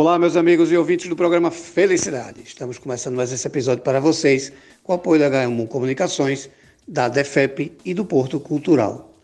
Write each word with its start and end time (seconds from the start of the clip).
Olá, 0.00 0.18
meus 0.18 0.34
amigos 0.34 0.72
e 0.72 0.76
ouvintes 0.78 1.10
do 1.10 1.14
programa 1.14 1.50
Felicidade. 1.50 2.40
Estamos 2.42 2.78
começando 2.78 3.16
mais 3.16 3.30
esse 3.32 3.46
episódio 3.46 3.84
para 3.84 4.00
vocês 4.00 4.50
com 4.82 4.94
o 4.94 4.96
apoio 4.96 5.20
da 5.20 5.28
HM 5.28 5.66
Comunicações, 5.66 6.48
da 6.88 7.06
DEFEP 7.06 7.76
e 7.84 7.92
do 7.92 8.02
Porto 8.02 8.40
Cultural. 8.40 9.14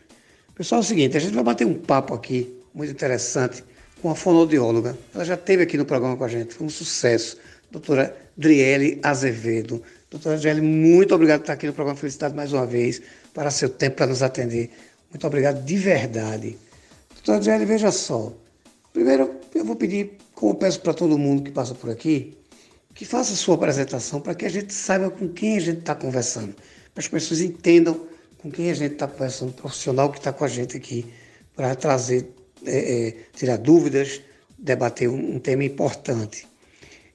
Pessoal, 0.55 0.83
é 0.83 0.85
o 0.85 0.87
seguinte, 0.87 1.17
a 1.17 1.21
gente 1.21 1.33
vai 1.33 1.43
bater 1.43 1.67
um 1.67 1.73
papo 1.73 2.13
aqui 2.13 2.55
muito 2.75 2.93
interessante 2.93 3.65
com 4.03 4.11
a 4.11 4.15
fonoaudióloga. 4.15 4.99
Ela 5.15 5.25
já 5.25 5.33
esteve 5.33 5.63
aqui 5.63 5.79
no 5.79 5.87
programa 5.87 6.15
com 6.15 6.25
a 6.25 6.29
gente, 6.29 6.53
foi 6.53 6.67
um 6.67 6.71
sucesso. 6.71 7.39
Doutora 7.71 8.15
Driele 8.37 9.01
Azevedo. 9.03 9.83
Doutora 10.11 10.37
Driele, 10.37 10.61
muito 10.61 11.15
obrigado 11.15 11.39
por 11.39 11.45
estar 11.45 11.55
aqui 11.55 11.67
no 11.69 11.73
programa 11.73 11.99
Felicidade 11.99 12.37
mais 12.37 12.53
uma 12.53 12.67
vez, 12.67 13.01
para 13.33 13.51
seu 13.51 13.71
tempo 13.71 13.97
para 13.97 14.09
nos 14.09 14.23
atender. 14.23 14.69
Muito 15.09 15.27
obrigado 15.27 15.65
de 15.65 15.77
verdade. 15.79 16.59
Doutora 17.15 17.41
Driele, 17.41 17.65
veja 17.65 17.91
só. 17.91 18.31
Primeiro, 18.93 19.37
eu 19.55 19.65
vou 19.65 19.75
pedir 19.75 20.19
como 20.37 20.53
eu 20.53 20.57
peço 20.57 20.81
para 20.83 20.93
todo 20.93 21.17
mundo 21.17 21.43
que 21.43 21.51
passa 21.51 21.75
por 21.75 21.91
aqui, 21.91 22.37
que 22.95 23.07
faça 23.07 23.33
a 23.33 23.37
sua 23.37 23.55
apresentação 23.55 24.21
para 24.21 24.35
que 24.35 24.45
a 24.45 24.51
gente 24.51 24.73
saiba 24.73 25.11
com 25.11 25.29
quem 25.31 25.57
a 25.57 25.61
gente 25.61 25.79
está 25.79 25.95
conversando, 25.95 26.55
para 26.95 27.03
as 27.03 27.09
pessoas 27.09 27.41
entendam 27.41 28.07
com 28.37 28.51
quem 28.51 28.71
a 28.71 28.75
gente 28.75 28.93
está 28.93 29.09
conversando, 29.09 29.49
o 29.49 29.55
profissional 29.55 30.13
que 30.13 30.19
está 30.19 30.35
com 30.35 30.45
a 30.45 30.49
gente 30.49 30.77
aqui, 30.77 31.07
para 31.55 31.75
trazer, 31.75 32.29
é, 32.67 33.09
é, 33.09 33.17
tirar 33.35 33.57
dúvidas, 33.57 34.21
debater 34.59 35.09
um, 35.09 35.37
um, 35.37 35.39
tema 35.39 35.65
importante. 35.65 36.47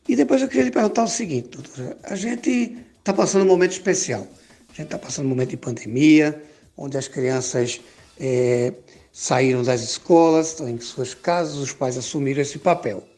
E 0.09 0.15
depois 0.15 0.41
eu 0.41 0.47
queria 0.47 0.63
lhe 0.63 0.71
perguntar 0.71 1.03
o 1.03 1.07
seguinte, 1.07 1.49
doutora, 1.49 1.97
a 2.01 2.15
gente 2.15 2.75
está 2.97 3.13
passando 3.13 3.43
um 3.43 3.47
momento 3.47 3.73
especial, 3.73 4.27
a 4.69 4.73
gente 4.73 4.85
está 4.85 4.97
passando 4.97 5.27
um 5.27 5.29
momento 5.29 5.51
de 5.51 5.57
pandemia, 5.57 6.41
onde 6.75 6.97
as 6.97 7.07
crianças 7.07 7.81
é, 8.19 8.73
saíram 9.11 9.61
das 9.61 9.81
escolas, 9.81 10.47
estão 10.47 10.67
em 10.67 10.79
suas 10.79 11.13
casas, 11.13 11.57
os 11.57 11.71
pais 11.71 11.97
assumiram 11.97 12.41
esse 12.41 12.57
papel. 12.57 13.10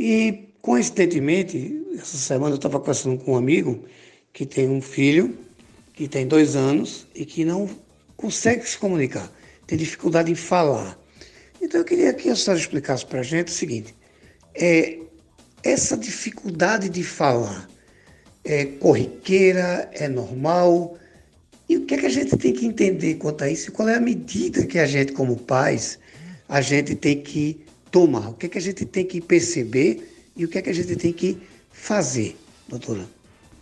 E, 0.00 0.54
coincidentemente, 0.62 1.78
essa 1.94 2.16
semana 2.16 2.54
eu 2.54 2.56
estava 2.56 2.80
conversando 2.80 3.22
com 3.22 3.32
um 3.32 3.36
amigo 3.36 3.84
que 4.32 4.46
tem 4.46 4.66
um 4.66 4.80
filho 4.80 5.36
que 5.92 6.08
tem 6.08 6.26
dois 6.26 6.56
anos 6.56 7.06
e 7.14 7.26
que 7.26 7.44
não 7.44 7.68
consegue 8.16 8.66
se 8.66 8.78
comunicar, 8.78 9.30
tem 9.66 9.76
dificuldade 9.76 10.32
em 10.32 10.34
falar. 10.34 10.98
Então 11.60 11.82
eu 11.82 11.84
queria 11.84 12.14
que 12.14 12.30
a 12.30 12.34
senhora 12.34 12.58
explicasse 12.58 13.04
para 13.04 13.20
a 13.20 13.22
gente 13.22 13.48
o 13.48 13.50
seguinte: 13.50 13.94
é, 14.54 15.00
essa 15.62 15.98
dificuldade 15.98 16.88
de 16.88 17.04
falar 17.04 17.68
é 18.42 18.64
corriqueira, 18.64 19.90
é 19.92 20.08
normal? 20.08 20.96
E 21.68 21.76
o 21.76 21.84
que 21.84 21.92
é 21.92 21.98
que 21.98 22.06
a 22.06 22.10
gente 22.10 22.38
tem 22.38 22.54
que 22.54 22.64
entender 22.64 23.16
quanto 23.16 23.44
a 23.44 23.50
isso? 23.50 23.70
Qual 23.70 23.86
é 23.86 23.96
a 23.96 24.00
medida 24.00 24.64
que 24.64 24.78
a 24.78 24.86
gente, 24.86 25.12
como 25.12 25.36
pais, 25.36 25.98
a 26.48 26.62
gente 26.62 26.94
tem 26.94 27.20
que 27.20 27.60
tomar? 27.90 28.30
O 28.30 28.34
que 28.34 28.46
é 28.46 28.48
que 28.48 28.58
a 28.58 28.60
gente 28.60 28.84
tem 28.84 29.04
que 29.04 29.20
perceber 29.20 30.30
e 30.36 30.44
o 30.44 30.48
que 30.48 30.58
é 30.58 30.62
que 30.62 30.70
a 30.70 30.74
gente 30.74 30.96
tem 30.96 31.12
que 31.12 31.38
fazer, 31.70 32.36
doutora? 32.68 33.06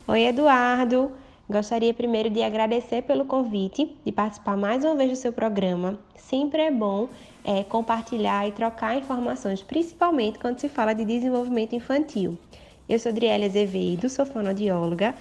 Oi, 0.06 0.22
Eduardo. 0.22 1.12
Gostaria 1.48 1.94
primeiro 1.94 2.28
de 2.28 2.42
agradecer 2.42 3.02
pelo 3.02 3.24
convite 3.24 3.96
de 4.04 4.12
participar 4.12 4.54
mais 4.54 4.84
uma 4.84 4.94
vez 4.94 5.10
do 5.10 5.16
seu 5.16 5.32
programa. 5.32 5.98
Sempre 6.14 6.60
é 6.60 6.70
bom 6.70 7.08
é, 7.42 7.64
compartilhar 7.64 8.46
e 8.46 8.52
trocar 8.52 8.98
informações, 8.98 9.62
principalmente 9.62 10.38
quando 10.38 10.60
se 10.60 10.68
fala 10.68 10.92
de 10.92 11.06
desenvolvimento 11.06 11.74
infantil. 11.74 12.36
Eu 12.86 12.98
sou 12.98 13.10
Adriele 13.10 13.46
Azevedo, 13.46 14.10
sou 14.10 14.26
fonoaudióloga 14.26 15.14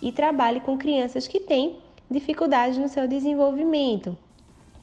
e 0.00 0.10
trabalho 0.10 0.62
com 0.62 0.78
crianças 0.78 1.28
que 1.28 1.40
têm 1.40 1.76
dificuldades 2.10 2.78
no 2.78 2.88
seu 2.88 3.06
desenvolvimento. 3.06 4.16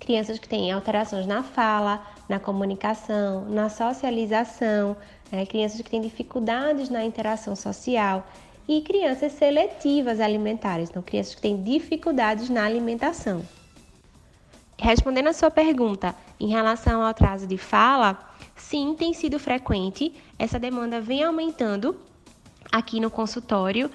Crianças 0.02 0.40
que 0.40 0.50
têm 0.50 0.72
alterações 0.72 1.28
na 1.28 1.44
fala, 1.44 2.04
na 2.28 2.40
comunicação, 2.40 3.46
na 3.46 3.70
socialização, 3.70 4.98
né? 5.32 5.46
crianças 5.46 5.80
que 5.80 5.92
têm 5.92 6.02
dificuldades 6.02 6.90
na 6.90 7.06
interação 7.06 7.56
social 7.56 8.28
e 8.68 8.82
crianças 8.82 9.32
seletivas 9.34 10.20
alimentares, 10.20 10.90
então 10.90 11.04
crianças 11.04 11.36
que 11.36 11.42
têm 11.42 11.62
dificuldades 11.62 12.50
na 12.50 12.66
alimentação. 12.66 13.44
Respondendo 14.76 15.28
a 15.28 15.34
sua 15.34 15.52
pergunta 15.52 16.16
em 16.40 16.48
relação 16.48 17.04
ao 17.04 17.08
atraso 17.08 17.46
de 17.46 17.60
fala, 17.60 18.18
sim, 18.56 18.96
tem 18.98 19.14
sido 19.14 19.38
frequente, 19.38 20.16
essa 20.40 20.58
demanda 20.58 21.00
vem 21.00 21.24
aumentando 21.24 21.96
aqui 22.72 23.00
no 23.00 23.12
consultório 23.12 23.92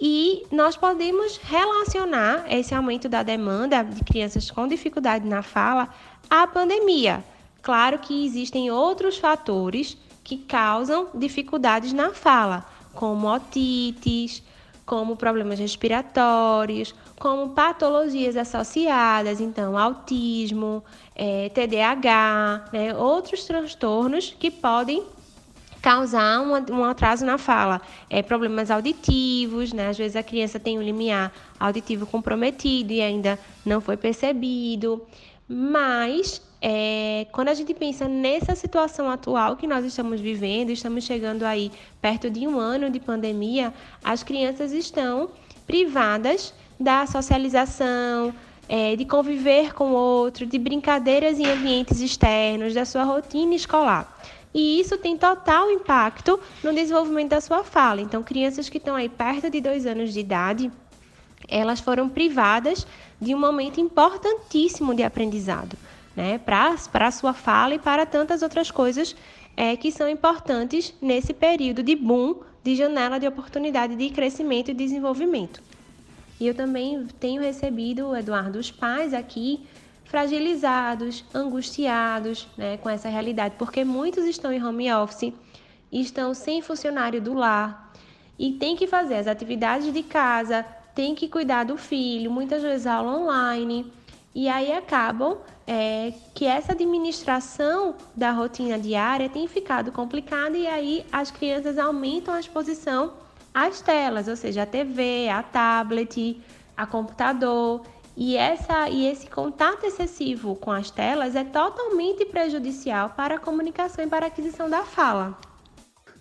e 0.00 0.46
nós 0.52 0.76
podemos 0.76 1.38
relacionar 1.38 2.44
esse 2.48 2.74
aumento 2.74 3.08
da 3.08 3.22
demanda 3.22 3.82
de 3.82 4.04
crianças 4.04 4.50
com 4.50 4.68
dificuldade 4.68 5.26
na 5.26 5.42
fala 5.42 5.88
à 6.30 6.46
pandemia. 6.46 7.24
Claro 7.62 7.98
que 7.98 8.24
existem 8.24 8.70
outros 8.70 9.18
fatores 9.18 9.96
que 10.22 10.38
causam 10.38 11.08
dificuldades 11.14 11.92
na 11.92 12.12
fala, 12.12 12.64
como 12.94 13.26
otites, 13.26 14.42
como 14.86 15.16
problemas 15.16 15.58
respiratórios, 15.58 16.94
como 17.18 17.50
patologias 17.50 18.36
associadas, 18.36 19.40
então 19.40 19.76
autismo, 19.76 20.82
é, 21.14 21.48
TDAH, 21.50 22.68
né, 22.72 22.96
outros 22.96 23.44
transtornos 23.44 24.34
que 24.38 24.50
podem 24.50 25.02
causar 25.80 26.40
um, 26.40 26.52
um 26.74 26.84
atraso 26.84 27.24
na 27.24 27.38
fala. 27.38 27.80
É, 28.10 28.22
problemas 28.22 28.70
auditivos, 28.70 29.72
né? 29.72 29.88
às 29.88 29.98
vezes 29.98 30.16
a 30.16 30.22
criança 30.22 30.58
tem 30.58 30.78
um 30.78 30.82
limiar 30.82 31.32
auditivo 31.58 32.06
comprometido 32.06 32.92
e 32.92 33.00
ainda 33.00 33.38
não 33.64 33.80
foi 33.80 33.96
percebido. 33.96 35.02
Mas 35.48 36.42
é, 36.60 37.26
quando 37.32 37.48
a 37.48 37.54
gente 37.54 37.72
pensa 37.72 38.08
nessa 38.08 38.54
situação 38.54 39.08
atual 39.08 39.56
que 39.56 39.66
nós 39.66 39.84
estamos 39.84 40.20
vivendo, 40.20 40.70
estamos 40.70 41.04
chegando 41.04 41.44
aí 41.44 41.70
perto 42.00 42.28
de 42.28 42.46
um 42.46 42.58
ano 42.58 42.90
de 42.90 42.98
pandemia, 42.98 43.72
as 44.02 44.22
crianças 44.22 44.72
estão 44.72 45.30
privadas 45.66 46.52
da 46.78 47.06
socialização, 47.06 48.34
é, 48.68 48.96
de 48.96 49.04
conviver 49.04 49.72
com 49.72 49.92
o 49.92 49.94
outro, 49.94 50.44
de 50.44 50.58
brincadeiras 50.58 51.38
em 51.38 51.46
ambientes 51.46 52.00
externos, 52.00 52.74
da 52.74 52.84
sua 52.84 53.04
rotina 53.04 53.54
escolar. 53.54 54.18
E 54.52 54.80
isso 54.80 54.96
tem 54.96 55.16
total 55.16 55.70
impacto 55.70 56.40
no 56.62 56.72
desenvolvimento 56.72 57.30
da 57.30 57.40
sua 57.40 57.62
fala. 57.62 58.00
Então, 58.00 58.22
crianças 58.22 58.68
que 58.68 58.78
estão 58.78 58.96
aí 58.96 59.08
perto 59.08 59.50
de 59.50 59.60
dois 59.60 59.86
anos 59.86 60.12
de 60.12 60.20
idade, 60.20 60.70
elas 61.48 61.80
foram 61.80 62.08
privadas 62.08 62.86
de 63.20 63.34
um 63.34 63.38
momento 63.38 63.80
importantíssimo 63.80 64.94
de 64.94 65.02
aprendizado, 65.02 65.76
né? 66.16 66.38
Para 66.38 66.76
a 67.06 67.10
sua 67.10 67.32
fala 67.32 67.74
e 67.74 67.78
para 67.78 68.06
tantas 68.06 68.42
outras 68.42 68.70
coisas 68.70 69.14
é, 69.56 69.76
que 69.76 69.90
são 69.90 70.08
importantes 70.08 70.94
nesse 71.00 71.34
período 71.34 71.82
de 71.82 71.96
boom, 71.96 72.36
de 72.62 72.76
janela 72.76 73.18
de 73.18 73.26
oportunidade 73.26 73.96
de 73.96 74.10
crescimento 74.10 74.70
e 74.70 74.74
desenvolvimento. 74.74 75.60
E 76.40 76.46
eu 76.46 76.54
também 76.54 77.06
tenho 77.18 77.42
recebido, 77.42 78.14
Eduardo, 78.14 78.58
os 78.58 78.70
pais 78.70 79.12
aqui 79.12 79.66
fragilizados, 80.08 81.24
angustiados 81.34 82.48
né, 82.56 82.78
com 82.78 82.88
essa 82.88 83.08
realidade, 83.08 83.54
porque 83.58 83.84
muitos 83.84 84.24
estão 84.24 84.50
em 84.50 84.62
home 84.62 84.90
office, 84.92 85.32
estão 85.92 86.34
sem 86.34 86.60
funcionário 86.62 87.20
do 87.20 87.34
lar 87.34 87.92
e 88.38 88.52
tem 88.52 88.74
que 88.74 88.86
fazer 88.86 89.16
as 89.16 89.26
atividades 89.26 89.92
de 89.92 90.02
casa, 90.02 90.64
tem 90.94 91.14
que 91.14 91.28
cuidar 91.28 91.64
do 91.64 91.76
filho, 91.76 92.30
muitas 92.30 92.62
vezes 92.62 92.86
aula 92.86 93.18
online, 93.18 93.92
e 94.34 94.48
aí 94.48 94.72
acabam 94.72 95.36
é, 95.66 96.14
que 96.34 96.46
essa 96.46 96.72
administração 96.72 97.94
da 98.16 98.30
rotina 98.30 98.78
diária 98.78 99.28
tem 99.28 99.46
ficado 99.46 99.92
complicada 99.92 100.56
e 100.56 100.66
aí 100.66 101.04
as 101.12 101.30
crianças 101.30 101.76
aumentam 101.76 102.32
a 102.32 102.40
exposição 102.40 103.12
às 103.52 103.82
telas, 103.82 104.26
ou 104.26 104.36
seja, 104.36 104.62
a 104.62 104.66
TV, 104.66 105.28
a 105.28 105.42
tablet, 105.42 106.40
a 106.74 106.86
computador. 106.86 107.82
E, 108.20 108.36
essa, 108.36 108.88
e 108.88 109.06
esse 109.06 109.28
contato 109.28 109.86
excessivo 109.86 110.56
com 110.56 110.72
as 110.72 110.90
telas 110.90 111.36
é 111.36 111.44
totalmente 111.44 112.24
prejudicial 112.24 113.10
para 113.10 113.36
a 113.36 113.38
comunicação 113.38 114.04
e 114.04 114.08
para 114.08 114.26
a 114.26 114.28
aquisição 114.28 114.68
da 114.68 114.82
fala. 114.82 115.38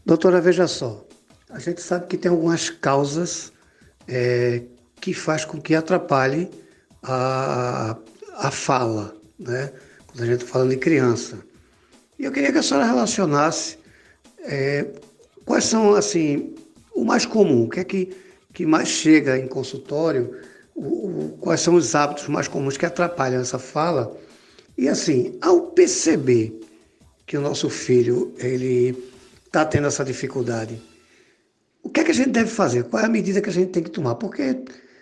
Doutora, 0.05 0.39
veja 0.39 0.67
só, 0.67 1.03
a 1.49 1.57
gente 1.57 1.81
sabe 1.81 2.05
que 2.05 2.15
tem 2.15 2.29
algumas 2.29 2.69
causas 2.69 3.51
é, 4.07 4.61
que 5.01 5.11
faz 5.11 5.43
com 5.43 5.59
que 5.59 5.73
atrapalhe 5.73 6.51
a, 7.01 7.97
a 8.35 8.51
fala, 8.51 9.15
né? 9.39 9.73
quando 10.05 10.21
a 10.21 10.25
gente 10.27 10.41
está 10.43 10.53
falando 10.53 10.73
em 10.73 10.79
criança. 10.79 11.39
E 12.19 12.25
eu 12.25 12.31
queria 12.31 12.51
que 12.51 12.59
a 12.59 12.63
senhora 12.63 12.85
relacionasse 12.85 13.79
é, 14.41 14.85
quais 15.43 15.63
são, 15.63 15.95
assim, 15.95 16.53
o 16.93 17.03
mais 17.03 17.25
comum, 17.25 17.63
o 17.63 17.69
que 17.69 17.79
é 17.79 17.83
que, 17.83 18.15
que 18.53 18.67
mais 18.67 18.87
chega 18.87 19.35
em 19.35 19.47
consultório, 19.47 20.39
quais 21.39 21.61
são 21.61 21.75
os 21.75 21.95
hábitos 21.95 22.27
mais 22.27 22.47
comuns 22.47 22.77
que 22.77 22.85
atrapalham 22.85 23.41
essa 23.41 23.57
fala. 23.57 24.15
E 24.77 24.87
assim, 24.87 25.37
ao 25.41 25.61
perceber 25.71 26.59
que 27.25 27.37
o 27.37 27.41
nosso 27.41 27.69
filho 27.69 28.33
ele 28.37 28.95
está 29.45 29.65
tendo 29.65 29.87
essa 29.87 30.05
dificuldade, 30.05 30.79
o 31.81 31.89
que 31.89 32.01
é 32.01 32.03
que 32.03 32.11
a 32.11 32.13
gente 32.13 32.29
deve 32.29 32.49
fazer? 32.49 32.83
Qual 32.83 33.01
é 33.01 33.05
a 33.05 33.09
medida 33.09 33.41
que 33.41 33.49
a 33.49 33.53
gente 33.53 33.71
tem 33.71 33.83
que 33.83 33.89
tomar? 33.89 34.15
Porque 34.15 34.53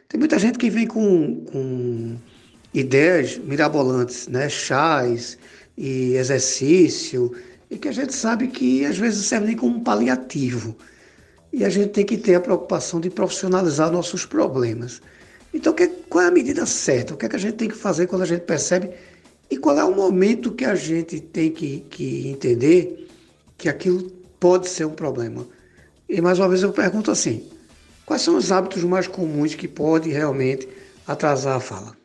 tem 0.07 0.19
muita 0.19 0.39
gente 0.39 0.57
que 0.57 0.69
vem 0.69 0.87
com, 0.87 1.43
com 1.45 2.15
ideias 2.73 3.37
mirabolantes, 3.37 4.27
né? 4.27 4.47
Chás 4.47 5.37
e 5.77 6.13
exercício 6.13 7.33
e 7.69 7.77
que 7.77 7.87
a 7.87 7.91
gente 7.91 8.13
sabe 8.13 8.47
que 8.47 8.85
às 8.85 8.97
vezes 8.97 9.25
serve 9.25 9.47
nem 9.47 9.57
como 9.57 9.77
um 9.77 9.83
paliativo. 9.83 10.75
E 11.51 11.65
a 11.65 11.69
gente 11.69 11.89
tem 11.89 12.05
que 12.05 12.17
ter 12.17 12.35
a 12.35 12.39
preocupação 12.39 12.99
de 12.99 13.09
profissionalizar 13.09 13.91
nossos 13.91 14.25
problemas. 14.25 15.01
Então, 15.55 15.71
que, 15.71 15.87
qual 15.87 16.25
é 16.25 16.27
a 16.27 16.31
medida 16.31 16.65
certa? 16.65 17.13
O 17.13 17.17
que, 17.17 17.25
é 17.25 17.29
que 17.29 17.35
a 17.37 17.39
gente 17.39 17.55
tem 17.55 17.69
que 17.69 17.75
fazer 17.75 18.07
quando 18.07 18.23
a 18.23 18.25
gente 18.25 18.41
percebe? 18.41 18.89
E 19.49 19.55
qual 19.55 19.79
é 19.79 19.83
o 19.85 19.95
momento 19.95 20.51
que 20.51 20.65
a 20.65 20.75
gente 20.75 21.21
tem 21.21 21.49
que, 21.49 21.79
que 21.89 22.27
entender 22.27 23.07
que 23.57 23.69
aquilo 23.69 24.03
pode 24.37 24.67
ser 24.67 24.83
um 24.83 24.91
problema? 24.91 25.47
E 26.09 26.19
mais 26.19 26.39
uma 26.39 26.49
vez 26.49 26.61
eu 26.61 26.73
pergunto 26.73 27.09
assim: 27.09 27.49
quais 28.05 28.21
são 28.21 28.35
os 28.35 28.51
hábitos 28.51 28.83
mais 28.83 29.07
comuns 29.07 29.55
que 29.55 29.65
podem 29.65 30.11
realmente 30.11 30.67
atrasar 31.07 31.55
a 31.55 31.59
fala? 31.61 31.95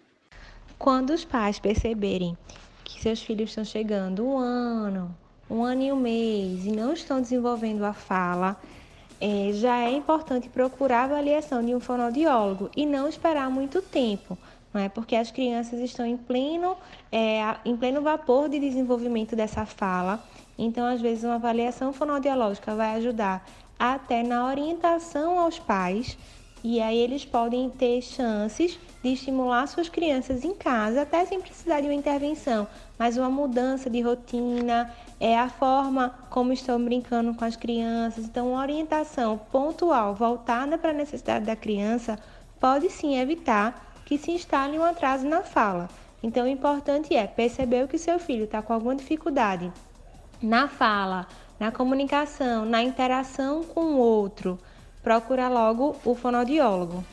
Quando 0.79 1.11
os 1.11 1.25
pais 1.25 1.59
perceberem 1.59 2.39
que 2.85 3.03
seus 3.03 3.21
filhos 3.21 3.51
estão 3.51 3.65
chegando 3.65 4.25
um 4.25 4.39
ano, 4.39 5.13
um 5.51 5.65
ano 5.65 5.83
e 5.83 5.91
um 5.91 5.99
mês 5.99 6.65
e 6.65 6.71
não 6.71 6.93
estão 6.93 7.21
desenvolvendo 7.21 7.85
a 7.85 7.93
fala, 7.93 8.61
é, 9.21 9.53
já 9.53 9.79
é 9.81 9.93
importante 9.93 10.49
procurar 10.49 11.01
a 11.01 11.05
avaliação 11.05 11.63
de 11.63 11.75
um 11.75 11.81
fonoaudiólogo 11.81 12.71
e 12.75 12.87
não 12.87 13.07
esperar 13.07 13.51
muito 13.51 13.83
tempo, 13.83 14.39
não 14.73 14.81
é? 14.81 14.89
Porque 14.89 15.15
as 15.15 15.31
crianças 15.31 15.79
estão 15.81 16.07
em 16.07 16.17
pleno, 16.17 16.77
é, 17.13 17.57
em 17.65 17.77
pleno 17.77 18.01
vapor 18.01 18.49
de 18.49 18.59
desenvolvimento 18.59 19.37
dessa 19.37 19.67
fala. 19.67 20.23
Então, 20.59 20.87
às 20.87 21.01
vezes, 21.01 21.25
uma 21.25 21.35
avaliação 21.35 21.93
fonoaudiológica 21.93 22.75
vai 22.75 22.97
ajudar 22.97 23.47
até 23.79 24.23
na 24.23 24.47
orientação 24.47 25.39
aos 25.39 25.59
pais 25.59 26.17
e 26.63 26.81
aí 26.81 26.99
eles 26.99 27.25
podem 27.25 27.71
ter 27.71 28.03
chances 28.03 28.79
de 29.03 29.13
estimular 29.13 29.67
suas 29.67 29.89
crianças 29.89 30.45
em 30.45 30.55
casa, 30.55 31.03
até 31.03 31.25
sem 31.25 31.41
precisar 31.41 31.81
de 31.81 31.87
uma 31.87 31.95
intervenção, 31.95 32.67
mas 32.99 33.17
uma 33.17 33.31
mudança 33.31 33.89
de 33.89 34.01
rotina, 34.03 34.93
é 35.19 35.39
a 35.39 35.49
forma 35.49 36.15
como 36.29 36.53
estão 36.53 36.83
brincando 36.83 37.35
com 37.35 37.45
as 37.45 37.57
crianças. 37.57 38.25
Então, 38.25 38.53
uma 38.53 38.61
orientação 38.61 39.39
pontual 39.51 40.15
voltada 40.15 40.77
para 40.77 40.91
a 40.91 40.95
necessidade 40.95 41.47
da 41.47 41.57
criança 41.57 42.19
pode 42.59 42.91
sim 42.91 43.19
evitar 43.19 43.95
que 44.05 44.19
se 44.19 44.31
instale 44.31 44.79
um 44.79 44.85
atraso 44.85 45.27
na 45.27 45.43
fala. 45.43 45.89
Então, 46.23 46.45
o 46.45 46.49
importante 46.49 47.15
é 47.15 47.27
perceber 47.27 47.89
que 47.89 47.97
seu 47.97 48.19
filho 48.19 48.45
está 48.45 48.61
com 48.61 48.75
alguma 48.75 48.97
dificuldade 48.97 49.73
na 50.43 50.69
fala, 50.69 51.27
na 51.59 51.71
comunicação, 51.71 52.65
na 52.65 52.83
interação 52.83 53.65
com 53.65 53.81
o 53.81 53.99
outro 53.99 54.59
procura 55.03 55.49
logo 55.49 55.97
o 56.05 56.15
fonoaudiólogo. 56.15 57.05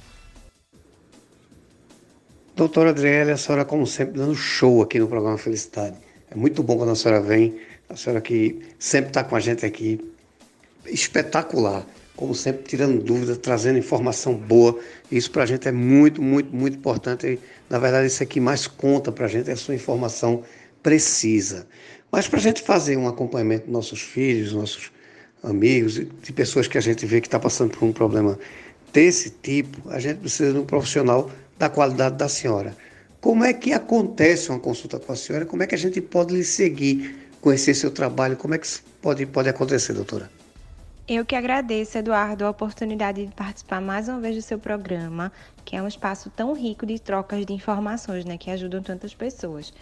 Doutora 2.55 2.89
Adriele, 2.89 3.31
a 3.31 3.37
senhora, 3.37 3.63
como 3.63 3.85
sempre, 3.85 4.17
dando 4.17 4.35
show 4.35 4.81
aqui 4.81 4.99
no 4.99 5.07
programa 5.07 5.37
Felicidade. 5.37 5.95
É 6.31 6.35
muito 6.35 6.63
bom 6.63 6.77
quando 6.77 6.91
a 6.91 6.95
senhora 6.95 7.21
vem, 7.21 7.59
a 7.87 7.95
senhora 7.95 8.19
que 8.19 8.59
sempre 8.79 9.11
está 9.11 9.23
com 9.23 9.35
a 9.35 9.39
gente 9.39 9.65
aqui. 9.65 10.01
Espetacular, 10.85 11.85
como 12.15 12.33
sempre, 12.33 12.63
tirando 12.63 13.01
dúvidas, 13.01 13.37
trazendo 13.37 13.77
informação 13.77 14.33
boa. 14.33 14.79
Isso 15.11 15.29
para 15.29 15.43
a 15.43 15.45
gente 15.45 15.67
é 15.67 15.71
muito, 15.71 16.21
muito, 16.21 16.53
muito 16.53 16.77
importante. 16.77 17.39
Na 17.69 17.77
verdade, 17.77 18.07
isso 18.07 18.23
aqui 18.23 18.39
mais 18.39 18.65
conta 18.65 19.11
para 19.11 19.25
a 19.25 19.29
gente 19.29 19.49
é 19.49 19.53
a 19.53 19.57
sua 19.57 19.75
informação 19.75 20.43
precisa. 20.81 21.67
Mas 22.11 22.27
para 22.27 22.39
a 22.39 22.41
gente 22.41 22.61
fazer 22.61 22.97
um 22.97 23.07
acompanhamento 23.07 23.65
dos 23.65 23.73
nossos 23.73 24.01
filhos, 24.01 24.53
nossos 24.53 24.91
amigos, 25.43 25.93
de 25.95 26.33
pessoas 26.33 26.67
que 26.67 26.77
a 26.77 26.81
gente 26.81 27.05
vê 27.05 27.21
que 27.21 27.27
está 27.27 27.39
passando 27.39 27.71
por 27.71 27.85
um 27.85 27.91
problema 27.93 28.37
desse 28.91 29.29
tipo, 29.29 29.89
a 29.89 29.99
gente 29.99 30.19
precisa 30.19 30.53
de 30.53 30.59
um 30.59 30.65
profissional 30.65 31.29
da 31.57 31.69
qualidade 31.69 32.15
da 32.15 32.27
senhora. 32.27 32.75
Como 33.19 33.43
é 33.43 33.53
que 33.53 33.73
acontece 33.73 34.49
uma 34.49 34.59
consulta 34.59 34.99
com 34.99 35.11
a 35.11 35.15
senhora? 35.15 35.45
Como 35.45 35.63
é 35.63 35.67
que 35.67 35.75
a 35.75 35.77
gente 35.77 35.99
pode 35.99 36.33
lhe 36.33 36.43
seguir, 36.43 37.29
conhecer 37.41 37.73
seu 37.73 37.91
trabalho? 37.91 38.37
Como 38.37 38.53
é 38.53 38.57
que 38.57 38.67
pode, 39.01 39.25
pode 39.25 39.49
acontecer, 39.49 39.93
doutora? 39.93 40.29
Eu 41.07 41.25
que 41.25 41.35
agradeço, 41.35 41.97
Eduardo, 41.97 42.45
a 42.45 42.49
oportunidade 42.49 43.25
de 43.25 43.33
participar 43.33 43.79
mais 43.79 44.09
uma 44.09 44.19
vez 44.19 44.35
do 44.35 44.41
seu 44.41 44.59
programa, 44.59 45.31
que 45.63 45.75
é 45.75 45.81
um 45.81 45.87
espaço 45.87 46.29
tão 46.29 46.53
rico 46.53 46.85
de 46.85 46.99
trocas 46.99 47.45
de 47.45 47.53
informações, 47.53 48.25
né, 48.25 48.37
que 48.37 48.51
ajudam 48.51 48.83
tantas 48.83 49.15
pessoas. 49.15 49.73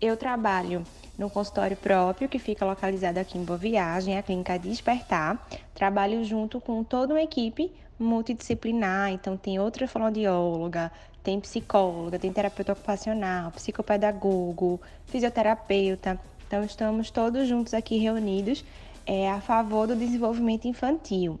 Eu 0.00 0.16
trabalho 0.16 0.84
no 1.18 1.28
consultório 1.28 1.76
próprio, 1.76 2.28
que 2.28 2.38
fica 2.38 2.64
localizado 2.64 3.18
aqui 3.18 3.36
em 3.36 3.44
Boa 3.44 3.58
Viagem, 3.58 4.16
a 4.16 4.22
Clínica 4.22 4.56
Despertar. 4.56 5.44
Trabalho 5.74 6.24
junto 6.24 6.60
com 6.60 6.84
toda 6.84 7.14
uma 7.14 7.22
equipe 7.22 7.72
multidisciplinar, 7.98 9.10
então 9.10 9.36
tem 9.36 9.58
outra 9.58 9.88
fonoaudióloga, 9.88 10.92
tem 11.20 11.40
psicóloga, 11.40 12.16
tem 12.16 12.32
terapeuta 12.32 12.74
ocupacional, 12.74 13.50
psicopedagogo, 13.50 14.80
fisioterapeuta. 15.06 16.16
Então 16.46 16.62
estamos 16.62 17.10
todos 17.10 17.48
juntos 17.48 17.74
aqui 17.74 17.98
reunidos 17.98 18.64
é, 19.04 19.28
a 19.28 19.40
favor 19.40 19.88
do 19.88 19.96
desenvolvimento 19.96 20.68
infantil. 20.68 21.40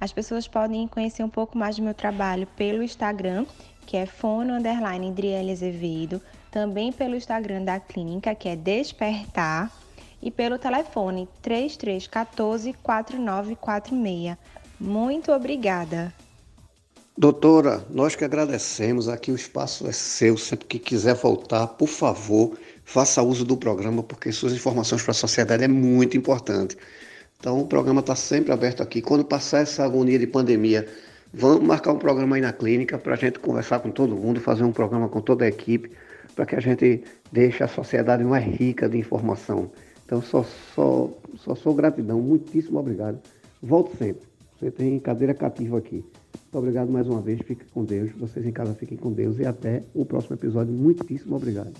As 0.00 0.14
pessoas 0.14 0.48
podem 0.48 0.88
conhecer 0.88 1.22
um 1.22 1.28
pouco 1.28 1.58
mais 1.58 1.76
do 1.76 1.82
meu 1.82 1.94
trabalho 1.94 2.46
pelo 2.56 2.82
Instagram, 2.82 3.44
que 3.84 3.96
é 3.96 4.06
fono 4.06 4.54
underline 4.54 5.10
Adriele 5.10 5.52
Azevedo 5.52 6.20
também 6.50 6.92
pelo 6.92 7.16
Instagram 7.16 7.64
da 7.64 7.80
clínica, 7.80 8.32
que 8.32 8.48
é 8.48 8.54
Despertar, 8.54 9.72
e 10.22 10.30
pelo 10.30 10.56
telefone 10.56 11.28
3314 11.42 12.72
4946. 12.82 14.36
Muito 14.80 15.32
obrigada. 15.32 16.14
Doutora, 17.16 17.84
nós 17.90 18.16
que 18.16 18.24
agradecemos. 18.24 19.08
Aqui 19.08 19.30
o 19.30 19.34
espaço 19.34 19.86
é 19.86 19.92
seu. 19.92 20.36
Sempre 20.36 20.66
que 20.66 20.78
quiser 20.78 21.14
voltar, 21.14 21.66
por 21.66 21.88
favor, 21.88 22.58
faça 22.84 23.22
uso 23.22 23.44
do 23.44 23.56
programa, 23.56 24.02
porque 24.02 24.32
suas 24.32 24.52
informações 24.52 25.02
para 25.02 25.10
a 25.10 25.14
sociedade 25.14 25.64
é 25.64 25.68
muito 25.68 26.16
importante. 26.16 26.76
Então, 27.38 27.60
o 27.60 27.66
programa 27.66 28.00
está 28.00 28.16
sempre 28.16 28.52
aberto 28.52 28.82
aqui. 28.82 29.02
Quando 29.02 29.24
passar 29.24 29.60
essa 29.60 29.84
agonia 29.84 30.18
de 30.18 30.26
pandemia, 30.26 30.88
vamos 31.36 31.66
marcar 31.66 31.92
um 31.92 31.98
programa 31.98 32.36
aí 32.36 32.42
na 32.42 32.52
clínica 32.52 32.96
para 32.96 33.14
a 33.14 33.16
gente 33.16 33.38
conversar 33.38 33.80
com 33.80 33.90
todo 33.90 34.14
mundo, 34.14 34.40
fazer 34.40 34.64
um 34.64 34.72
programa 34.72 35.08
com 35.08 35.20
toda 35.20 35.44
a 35.44 35.48
equipe 35.48 35.90
para 36.34 36.46
que 36.46 36.56
a 36.56 36.60
gente 36.60 37.02
deixe 37.30 37.62
a 37.62 37.68
sociedade 37.68 38.24
mais 38.24 38.44
rica 38.44 38.88
de 38.88 38.98
informação. 38.98 39.70
Então, 40.04 40.20
só, 40.20 40.44
só, 40.74 41.10
só 41.36 41.54
sou 41.54 41.74
gratidão. 41.74 42.20
Muitíssimo 42.20 42.78
obrigado. 42.78 43.18
Volto 43.62 43.96
sempre. 43.96 44.26
Você 44.58 44.70
tem 44.70 44.98
cadeira 44.98 45.34
cativa 45.34 45.78
aqui. 45.78 46.04
Muito 46.34 46.58
obrigado 46.58 46.90
mais 46.90 47.08
uma 47.08 47.20
vez. 47.20 47.40
Fique 47.42 47.64
com 47.66 47.84
Deus. 47.84 48.10
Vocês 48.12 48.46
em 48.46 48.52
casa 48.52 48.74
fiquem 48.74 48.98
com 48.98 49.12
Deus. 49.12 49.38
E 49.38 49.46
até 49.46 49.82
o 49.94 50.04
próximo 50.04 50.36
episódio. 50.36 50.72
Muitíssimo 50.72 51.36
obrigado. 51.36 51.72